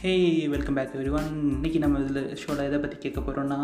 Hey 0.00 0.12
welcome 0.46 0.74
back 0.74 0.92
every 0.94 1.10
one 1.10 1.26
இன்றைக்கி 1.50 1.78
நம்ம 1.78 1.98
இதில் 1.98 2.36
ஷோவில் 2.36 2.62
எதை 2.64 2.78
பற்றி 2.78 2.96
கேட்க 2.98 3.20
போகிறோம்னா 3.20 3.58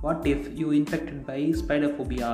what 0.00 0.24
if 0.26 0.46
you 0.54 0.68
infected 0.72 1.20
by 1.24 1.36
spider 1.52 1.94
phobia 1.94 2.30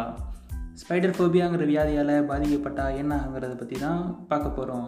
spider 0.74 1.14
ஃபோபியாங்கிற 1.16 1.64
வியாதியால் 1.66 2.14
பாதிக்கப்பட்டால் 2.26 2.96
என்ன 2.96 3.12
ஆகுங்கிறத 3.16 3.56
பற்றி 3.56 3.78
தான் 3.78 4.00
பார்க்க 4.28 4.50
போகிறோம் 4.50 4.86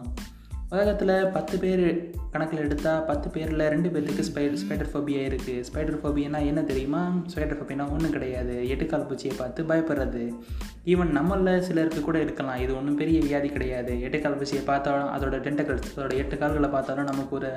உலகத்தில் 0.70 1.12
பத்து 1.34 1.56
பேர் 1.58 1.82
கணக்கில் 2.30 2.62
எடுத்தால் 2.62 3.04
பத்து 3.04 3.28
பேரில் 3.34 3.62
ரெண்டு 3.72 3.88
பேர்த்துக்கு 3.88 4.24
ஸ்பை 4.28 4.42
ஸ்பைடர் 4.62 4.90
ஃபோபியா 4.92 5.20
இருக்குது 5.28 5.64
ஸ்பைடர் 5.68 5.98
ஃபோபியானா 6.02 6.40
என்ன 6.50 6.62
தெரியுமா? 6.62 7.02
ஸ்பைடர் 7.32 7.58
ஃபோபியானா 7.58 7.84
ஒன்றும் 7.94 8.14
கிடையாது. 8.16 8.54
எட்டுக்கால் 8.72 9.06
பூச்சியை 9.10 9.34
பார்த்து 9.36 9.62
பயப்படுறது. 9.62 10.22
ஈவன் 10.92 11.12
நம்மளில் 11.18 11.62
சிலருக்கு 11.68 12.00
கூட 12.00 12.20
இருக்கலாம். 12.20 12.60
இது 12.64 12.76
ஒன்றும் 12.76 12.98
பெரிய 13.02 13.20
வியாதி 13.20 13.48
கிடையாது. 13.48 13.94
எட்டுக்கால் 14.08 14.38
பூச்சியை 14.40 14.64
பார்த்தாலும் 14.72 15.12
அதோட 15.16 15.38
டென்டக்கல்ஸ் 15.46 15.92
அதோட 15.96 16.14
எட்டு 16.22 16.38
கால்களை 16.38 16.68
பார்த்தாலும் 16.68 17.10
நமக்கு 17.12 17.34
ஒரு 17.36 17.52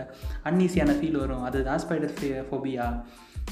அன்ஈஸியான 0.52 0.96
ஃபீல் 1.00 1.20
வரும். 1.24 1.44
அதுதான் 1.50 1.82
ஸ்பைடர் 1.86 2.46
ஃபோபியா 2.52 2.88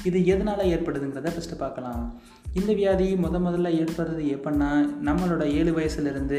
இது 0.04 0.26
எதனால் 0.26 0.58
ஏற்படுதுங்கிறத 0.58 1.30
ஃபஸ்ட்டு 1.30 1.56
பார்க்கலாம். 1.58 2.02
இந்த 2.54 2.72
வியாதி 2.72 3.16
முத 3.16 3.38
முதல்ல 3.38 3.68
ஏற்படுறது 3.80 4.22
எப்படின்னா 4.36 4.68
நம்மளோட 5.02 5.44
ஏழு 5.52 5.72
வயசுலேருந்து 5.78 6.38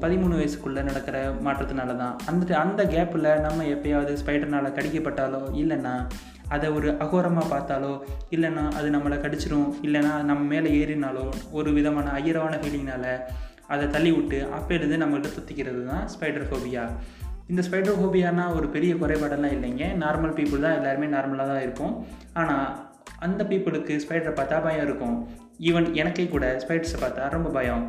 பதிமூணு 0.00 0.34
வயசுக்குள்ளே 0.36 0.82
நடக்கிற 0.82 1.32
மாற்றத்தினால 1.44 1.96
தான் 1.96 2.16
அந்த 2.26 2.58
அந்த 2.58 2.84
கேப்பில் 2.84 3.40
நம்ம 3.40 3.64
எப்பயாவது 3.64 4.12
ஸ்பைடர்னால் 4.12 4.74
கடிக்கப்பட்டாலோ 4.74 5.42
இல்லைன்னா 5.52 5.94
அதை 6.48 6.70
ஒரு 6.70 6.90
அகோரமாக 6.90 7.46
பார்த்தாலோ 7.50 7.92
இல்லைன்னா 8.30 8.70
அது 8.70 8.90
நம்மளை 8.90 9.20
கடிச்சிரும் 9.20 9.72
இல்லைன்னா 9.82 10.24
நம்ம 10.24 10.42
மேலே 10.44 10.84
ஏறினாலோ 10.84 11.24
ஒரு 11.52 11.72
விதமான 11.72 12.10
ஐயரவான 12.10 12.56
ஃபீலிங்னால் 12.56 13.10
அதை 13.66 13.90
தள்ளி 13.90 14.12
விட்டு 14.12 14.48
அப்போலேருந்து 14.58 14.96
நம்மகிட்ட 14.96 15.26
சுற்றிக்கிறது 15.34 15.84
தான் 15.86 16.08
ஸ்பைடர் 16.08 16.48
ஃபோபியா 16.50 16.84
இந்த 17.48 17.62
ஸ்பைடர் 17.62 17.98
ஃபோபியானா 17.98 18.54
ஒரு 18.54 18.68
பெரிய 18.68 18.94
குறைபாடெல்லாம் 18.94 19.52
இல்லைங்க. 19.52 19.84
நார்மல் 19.96 20.34
பீப்புள் 20.36 20.60
தான் 20.60 20.74
எல்லாருமே 20.74 21.06
நார்மலாக 21.06 21.46
தான் 21.46 21.62
இருக்கும் 21.62 21.94
ஆனால் 22.32 22.87
அந்த 23.26 23.44
பீப்புளுக்கு 23.50 23.94
ஸ்பைடரை 24.02 24.32
பார்த்தா 24.40 24.58
பயம் 24.66 24.84
இருக்கும். 24.88 25.16
ஈவன் 25.68 25.88
எனக்கே 26.00 26.26
கூட 26.34 26.46
ஸ்பைடர்ஸை 26.62 26.98
பார்த்தா 27.04 27.30
ரொம்ப 27.36 27.48
பயம். 27.56 27.84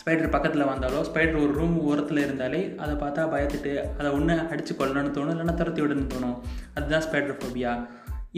ஸ்பைடர் 0.00 0.34
பக்கத்தில் 0.34 0.70
வந்தாலோ 0.70 0.98
ஸ்பைடர் 1.08 1.40
ஒரு 1.44 1.52
ரூம் 1.58 1.76
ஓரத்தில் 1.90 2.24
இருந்தாலே 2.24 2.60
அதை 2.82 2.94
பார்த்தா 3.02 3.22
பயத்துட்டு 3.32 3.72
அதை 3.98 4.10
ஒன்று 4.18 4.34
அடித்து 4.52 4.74
கொள்ளணும்னு 4.74 5.14
தோணும் 5.16 5.34
இல்லைன்னா 5.34 5.54
துரத்தி 5.60 5.80
விடணும்னு 5.82 6.12
தோணும். 6.14 6.36
அதுதான் 6.76 7.04
ஸ்பைடர் 7.06 7.38
ஃபோபியா 7.40 7.72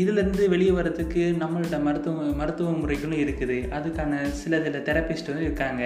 இதிலேருந்து 0.00 0.42
வெளியே 0.54 0.72
வரதுக்கு 0.78 1.22
நம்மள்கிட்ட 1.42 1.78
மருத்துவ 1.86 2.26
மருத்துவ 2.40 2.72
முறைகளும் 2.82 3.22
இருக்குது. 3.24 3.58
அதுக்கான 3.78 4.22
சில 4.40 4.60
சில 4.66 4.78
தெரப்பிஸ்ட்டும் 4.88 5.44
இருக்காங்க. 5.46 5.84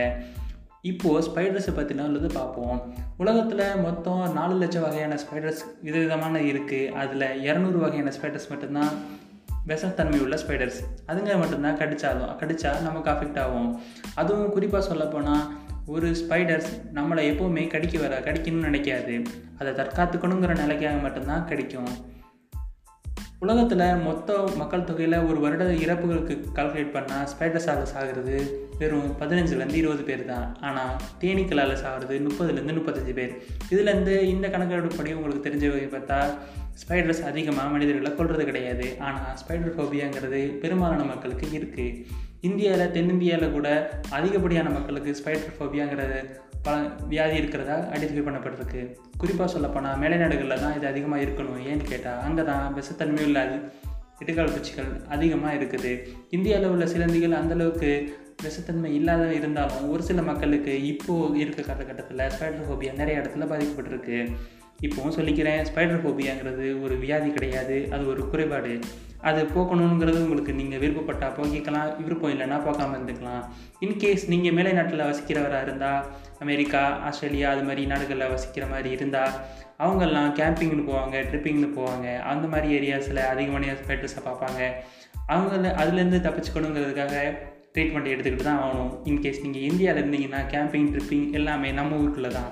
இப்போது 0.91 1.25
ஸ்பைடர்ஸை 1.27 1.72
பற்றின 1.77 2.06
உள்ளது 2.08 2.28
பார்ப்போம். 2.39 2.78
உலகத்தில் 3.22 3.64
மொத்தம் 3.84 4.22
நாலு 4.39 4.56
லட்சம் 4.62 4.86
வகையான 4.86 5.19
ஸ்பைடர்ஸ் 5.22 5.62
விதவிதமான 5.86 6.42
இருக்குது 6.50 6.91
அதில் 7.02 7.27
இரநூறு 7.48 7.78
வகையான 7.84 8.12
ஸ்பைடர்ஸ் 8.17 8.50
மட்டும்தான் 8.52 8.92
விஷத்தன்மை 9.66 10.22
உள்ள 10.22 10.36
ஸ்பைடர்ஸ் 10.36 10.80
அதுங்க 11.08 11.38
மட்டும்தான் 11.38 11.76
கடித்தாலும் 11.76 12.32
கடித்தா 12.40 12.82
நமக்கு 12.82 13.10
அஃபெக்ட் 13.10 13.38
ஆகும். 13.38 13.80
அதுவும் 14.14 14.50
குறிப்பாக 14.50 14.84
சொல்லப்போனால் 14.84 15.52
ஒரு 15.86 16.10
ஸ்பைடர்ஸ் 16.10 16.70
நம்மளை 16.94 17.22
எப்போவுமே 17.30 17.66
கடிக்க 17.66 18.00
வர 18.00 18.20
கடிக்கணும்னு 18.20 18.68
நினைக்காது. 18.68 19.24
அதை 19.58 19.72
தற்காத்துக்கணுங்கிற 19.72 20.56
நிலைக்காக 20.56 20.96
மட்டும்தான் 20.96 21.46
கடிக்கும். 21.46 22.12
உலகத்தில் 23.38 23.96
மொத்த 23.96 24.50
மக்கள் 24.56 24.84
தொகையில் 24.84 25.18
ஒரு 25.18 25.40
வருட 25.40 25.64
இறப்புகளுக்கு 25.64 26.44
கால்குலேட் 26.54 26.94
பண்ணால் 26.94 27.26
ஸ்பைடர்ஸால் 27.38 27.86
சாகிறது 27.94 28.50
வெறும் 28.80 29.08
பதினஞ்சுலேருந்து 29.20 29.80
இருபது 29.83 30.03
பேர் 30.08 30.25
தான். 30.33 30.47
ஆனால் 30.69 30.94
தேனீக்களால் 31.22 31.80
சாகிறது 31.84 32.17
முப்பதுலேருந்து 32.27 32.77
முப்பத்தஞ்சு 32.78 33.14
பேர். 33.19 33.33
இதுலேருந்து 33.72 34.14
இந்த 34.34 34.48
கணக்கெடுப்படி 34.55 35.12
உங்களுக்கு 35.19 35.47
தெரிஞ்ச 35.48 35.72
பார்த்தா 35.97 36.19
ஸ்பைடர்ஸ் 36.83 37.25
அதிகமாக 37.30 37.72
மனிதர்களை 37.75 38.11
கொள்வது 38.19 38.45
கிடையாது. 38.51 38.86
ஆனால் 39.08 39.34
ஸ்பைடர் 39.40 39.74
ஃபோபியாங்கிறது 39.77 40.40
பெரும்பாலான 40.63 41.05
மக்களுக்கு 41.13 41.48
இருக்குது 41.58 42.23
இந்தியாவில் 42.48 42.92
தென்னிந்தியாவில் 42.95 43.55
கூட 43.57 43.68
அதிகப்படியான 44.17 44.70
மக்களுக்கு 44.77 45.13
ஸ்பைடர் 45.20 45.55
ஃபோபியாங்கிறது 45.58 46.18
பல 46.67 46.74
வியாதி 47.13 47.34
இருக்கிறதா 47.40 47.77
ஐடென்டிஃபை 47.95 48.24
பண்ணப்பட்டிருக்கு 48.27 48.83
குறிப்பாக 49.20 49.48
சொல்லப்போனால் 49.55 49.98
மேலைநாடுகளில் 50.02 50.63
தான் 50.64 50.77
இது 50.79 50.86
அதிகமாக 50.90 51.24
இருக்கணும். 51.24 51.58
ஏன்னு 51.70 51.90
கேட்டால் 51.92 52.20
அங்கே 52.27 52.45
தான் 52.51 52.67
விஷத்தன்மை 52.79 53.24
உள்ள 53.29 53.40
இடுகால் 54.23 54.52
பூச்சிகள் 54.55 54.90
அதிகமாக 55.14 55.57
இருக்குது. 55.58 55.92
இந்தியாவில் 56.36 56.73
உள்ள 56.74 56.84
சிலந்திகள் 56.92 57.40
அந்தளவுக்கு 57.40 57.90
விஷத்தன்மை 58.42 58.90
இல்லாத 58.98 59.33
இருந்தாலும் 59.34 59.89
ஒரு 59.90 60.02
சில 60.02 60.22
மக்களுக்கு 60.22 60.72
இப்போது 60.86 61.39
இருக்க 61.39 61.62
காலகட்டத்தில் 61.62 62.22
ஸ்பைடர் 62.34 62.68
ஹோபியா 62.70 62.92
நிறைய 63.00 63.20
இடத்துல 63.20 63.48
பாதிக்கப்பட்டிருக்கு. 63.52 64.18
இப்போவும் 64.86 65.17
சொல்லிக்கிறேன் 65.17 65.61
ஸ்பைடர் 65.68 66.05
ஹோபியாங்கிறது 66.06 66.67
ஒரு 66.84 66.95
வியாதி 67.02 67.28
கிடையாது 67.30 67.77
அது 67.95 68.05
ஒரு 68.12 68.22
குறைபாடு. 68.28 68.72
அது 69.20 69.42
போக்கணுங்கிறது 69.55 70.18
உங்களுக்கு 70.24 70.52
நீங்கள் 70.52 70.80
விருப்பப்பட்டால் 70.83 71.36
போக்கிக்கலாம் 71.36 71.92
விருப்பம் 72.05 72.33
இல்லைன்னா 72.34 72.58
போக்காமல் 72.67 72.96
இருந்துக்கலாம். 72.96 73.45
இன்கேஸ் 73.84 74.24
நீங்கள் 74.33 74.52
மேலை 74.52 74.72
நாட்டில் 74.72 75.08
வசிக்கிறவராக 75.11 75.62
இருந்தால் 75.62 76.05
அமெரிக்கா 76.39 76.83
ஆஸ்திரேலியா 77.08 77.51
அது 77.51 77.62
மாதிரி 77.62 77.86
நாடுகளில் 77.86 78.33
வசிக்கிற 78.34 78.66
மாதிரி 78.66 78.90
இருந்தால் 78.90 79.33
அவங்கெல்லாம் 79.84 80.30
கேம்பிங்னு 80.40 80.84
போவாங்க 80.90 81.16
ட்ரிப்பிங்னு 81.30 81.70
போவாங்க. 81.78 82.18
அந்த 82.33 82.46
மாதிரி 82.46 82.68
ஏரியாஸில் 82.78 83.22
அதிகமான 83.33 83.72
ஸ்பைடர்ஸை 83.80 84.22
பார்ப்பாங்க. 84.28 84.61
அவங்கள 85.34 85.68
அதுலேருந்து 85.83 86.24
தப்பிச்சுக்கணுங்கிறதுக்காக 86.27 87.16
ட்ரீட்மெண்ட் 87.74 88.11
எடுத்துக்கிட்டு 88.12 88.48
தான் 88.48 88.62
ஆகணும். 88.64 88.92
இன்கேஸ் 89.11 89.42
நீங்கள் 89.45 89.67
இந்தியாவில் 89.70 90.01
இருந்தீங்கன்னா 90.02 90.40
கேம்பிங் 90.52 90.90
ட்ரிப்பிங் 90.92 91.27
எல்லாமே 91.39 91.70
நம்ம 91.79 91.98
ஊருக்குள்ளே 92.02 92.30
தான். 92.39 92.51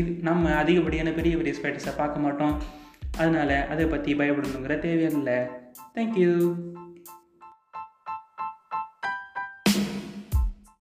இது 0.00 0.10
நம்ம 0.28 0.54
அதிகப்படியான 0.62 1.12
பெரிய 1.18 1.34
பெரிய 1.40 1.54
ஸ்பைடர்ஸை 1.58 1.94
பார்க்க 2.00 2.24
மாட்டோம். 2.24 2.56
அதனால் 3.20 3.56
அதை 3.72 3.84
பற்றி 3.92 4.10
பயப்படணுங்கிற 4.20 4.74
தேவையில்லை 4.86 5.38
தேங்க்யூ 5.96 6.32